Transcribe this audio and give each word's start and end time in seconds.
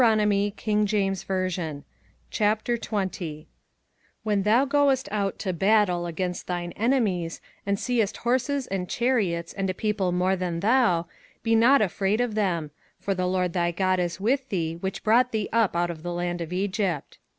05:020:001 0.01 1.83
When 4.23 4.41
thou 4.41 4.65
goest 4.65 5.07
out 5.11 5.37
to 5.37 5.53
battle 5.53 6.07
against 6.07 6.47
thine 6.47 6.71
enemies, 6.71 7.39
and 7.67 7.79
seest 7.79 8.17
horses, 8.25 8.65
and 8.65 8.89
chariots, 8.89 9.53
and 9.53 9.69
a 9.69 9.75
people 9.75 10.11
more 10.11 10.35
than 10.35 10.61
thou, 10.61 11.05
be 11.43 11.53
not 11.55 11.83
afraid 11.83 12.19
of 12.19 12.33
them: 12.33 12.71
for 12.99 13.13
the 13.13 13.27
LORD 13.27 13.53
thy 13.53 13.69
God 13.69 13.99
is 13.99 14.19
with 14.19 14.49
thee, 14.49 14.73
which 14.75 15.03
brought 15.03 15.31
thee 15.31 15.47
up 15.53 15.75
out 15.75 15.91
of 15.91 16.01
the 16.01 16.13
land 16.13 16.41
of 16.41 16.51
Egypt. 16.51 17.19